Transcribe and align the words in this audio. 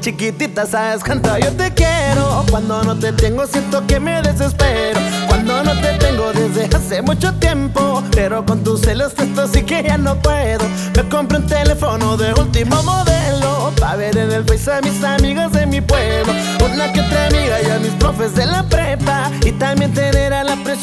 chiquitita, 0.00 0.66
sabes 0.66 1.02
cuánto 1.02 1.36
yo 1.38 1.52
te 1.52 1.72
quiero. 1.74 2.44
Cuando 2.50 2.82
no 2.84 2.96
te 2.96 3.12
tengo, 3.12 3.46
siento 3.46 3.86
que 3.86 3.98
me 3.98 4.22
desespero. 4.22 5.00
Cuando 5.26 5.62
no 5.64 5.72
te 5.80 5.94
tengo 5.94 6.32
desde 6.32 6.74
hace 6.76 7.02
mucho 7.02 7.32
tiempo. 7.34 8.02
Pero 8.12 8.44
con 8.44 8.62
tus 8.62 8.82
celos, 8.82 9.12
esto 9.18 9.48
sí 9.48 9.62
que 9.62 9.82
ya 9.82 9.98
no 9.98 10.16
puedo. 10.16 10.64
Me 10.94 11.08
compré 11.08 11.38
un 11.38 11.46
teléfono 11.46 12.16
de 12.16 12.32
último 12.34 12.82
modelo. 12.82 13.72
Pa' 13.80 13.96
ver 13.96 14.16
en 14.16 14.32
el 14.32 14.44
face 14.44 14.72
a 14.72 14.80
mis 14.80 15.02
amigos 15.02 15.52
de 15.52 15.66
mi 15.66 15.80
pueblo. 15.80 16.32
Una 16.64 16.92
que 16.92 17.00
otra 17.00 17.26
amiga 17.26 17.60
y 17.62 17.70
a 17.70 17.78
mis 17.78 17.92
profes 17.92 18.34
de 18.34 18.46
la 18.46 18.62
prepa. 18.62 19.30
Y 19.44 19.52
también 19.52 19.92
tener 19.92 20.32
a 20.32 20.44
la 20.44 20.56
preciosa 20.56 20.75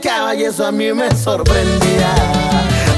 Likeaba 0.00 0.34
y 0.34 0.44
eso 0.44 0.64
a 0.64 0.72
mí 0.72 0.90
me 0.94 1.14
sorprendía. 1.14 2.14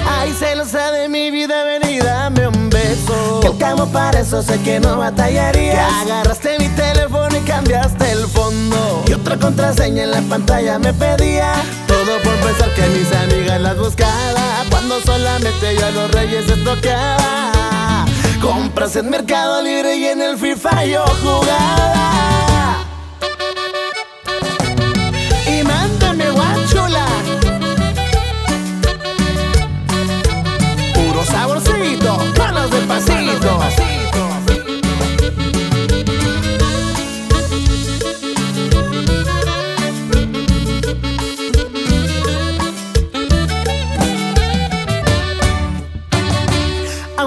Ay, 0.09 0.33
celosa 0.39 0.93
de 0.93 1.09
mi 1.09 1.33
vida, 1.33 1.65
ven 1.65 1.83
y 1.91 1.99
dame 1.99 2.47
un 2.47 2.71
beso. 2.71 3.41
Que 3.41 3.49
al 3.49 3.59
cabo 3.59 3.87
para 3.87 4.21
eso 4.21 4.41
sé 4.41 4.61
que 4.61 4.79
no 4.79 4.99
batallarías. 4.99 6.05
Que 6.05 6.13
agarraste 6.13 6.61
mi 6.61 6.69
teléfono 6.69 7.37
y 7.37 7.41
cambiaste 7.41 8.13
el 8.13 8.29
fondo. 8.29 9.03
Y 9.09 9.15
otra 9.15 9.37
contraseña 9.37 10.05
en 10.05 10.13
la 10.13 10.21
pantalla 10.21 10.79
me 10.79 10.95
pedía. 10.95 11.55
Todo 11.89 12.23
por 12.23 12.37
pensar 12.37 12.73
que 12.75 12.87
mis 12.97 13.13
amigas 13.13 13.61
las 13.61 13.77
buscaba. 13.77 14.65
Cuando 14.71 15.01
solamente 15.01 15.75
yo 15.77 15.85
a 15.85 15.91
los 15.91 16.09
reyes 16.13 16.49
estoqueaba. 16.49 18.05
Compras 18.41 18.95
en 18.95 19.11
Mercado 19.11 19.61
Libre 19.61 19.97
y 19.97 20.07
en 20.07 20.23
el 20.23 20.39
FIFA 20.39 20.85
yo 20.85 21.05
jugaba. 21.21 21.82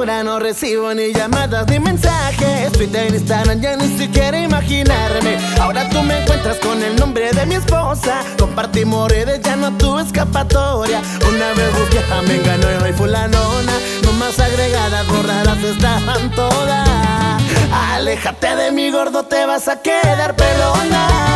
Ahora 0.06 0.24
no 0.24 0.38
recibo 0.38 0.94
ni 0.94 1.12
llamadas 1.14 1.68
ni 1.68 1.80
mensajes. 1.80 2.72
Twitter, 2.74 3.12
Instagram, 3.12 3.60
ya 3.60 3.76
ni 3.76 3.88
siquiera 3.98 4.38
imaginarme. 4.38 5.36
Ahora 5.60 5.90
tú 5.90 6.04
me 6.04 6.22
encuentras 6.22 6.58
con 6.58 6.80
el 6.84 6.96
nombre 6.96 7.32
de 7.32 7.44
mi 7.48 7.56
esposa. 7.56 8.22
Compartimos 8.38 9.10
redes, 9.10 9.42
ya 9.42 9.56
no 9.56 9.76
tuve 9.76 10.04
escapatoria. 10.04 11.02
Una 11.28 11.48
vez 11.54 11.80
busqué 11.80 12.04
a 12.14 12.22
Mengano 12.22 12.68
y 12.72 12.84
hoy 12.84 12.94
fulanona. 12.94 13.74
No 14.04 14.12
más 14.12 14.40
agregadas, 14.40 15.08
borradas 15.08 15.64
estaban 15.64 16.30
todas. 16.36 17.42
Aléjate 17.74 18.56
de 18.58 18.72
mi 18.74 18.92
gordo, 18.92 19.24
te 19.24 19.44
vas 19.48 19.68
a 19.68 19.82
quedar 19.82 20.36
pelona. 20.36 21.35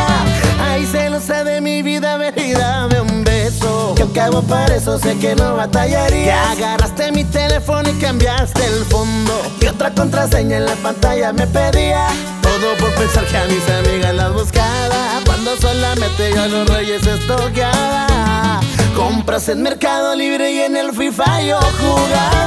Beso. 4.09 4.13
Que 4.13 4.19
cabo 4.19 4.41
para 4.41 4.75
eso 4.75 4.97
sé 4.99 5.17
que 5.17 5.35
no 5.35 5.55
batallarías. 5.55 6.55
Que 6.57 6.63
agarraste 6.65 7.11
mi 7.11 7.23
teléfono 7.23 7.89
y 7.89 7.93
cambiaste 7.93 8.65
el 8.65 8.85
fondo. 8.85 9.33
Y 9.61 9.67
otra 9.67 9.91
contraseña 9.91 10.57
en 10.57 10.65
la 10.65 10.75
pantalla 10.75 11.33
me 11.33 11.47
pedía. 11.47 12.07
Todo 12.41 12.75
por 12.79 12.93
pensar 12.95 13.25
que 13.25 13.37
a 13.37 13.45
mis 13.45 13.69
amigas 13.69 14.15
las 14.15 14.33
buscaba. 14.33 15.21
Cuando 15.25 15.55
solamente 15.57 16.31
yo 16.33 16.43
a 16.43 16.47
los 16.47 16.69
reyes 16.69 17.05
estoqueaba. 17.05 18.59
Compras 18.95 19.47
en 19.49 19.61
Mercado 19.63 20.15
Libre 20.15 20.51
y 20.51 20.59
en 20.61 20.75
el 20.75 20.91
FIFA 20.91 21.41
yo 21.43 21.59
jugaba. 21.79 22.38